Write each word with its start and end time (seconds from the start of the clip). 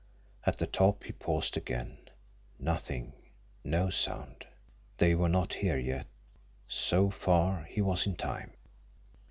At 0.47 0.57
the 0.57 0.65
top 0.65 1.03
he 1.03 1.11
paused 1.11 1.55
again. 1.55 1.99
Nothing 2.57 3.13
no 3.63 3.91
sound! 3.91 4.47
They 4.97 5.13
were 5.13 5.29
not 5.29 5.53
here 5.53 5.77
yet 5.77 6.07
so 6.67 7.11
far 7.11 7.65
he 7.65 7.81
was 7.81 8.07
in 8.07 8.15
time! 8.15 8.53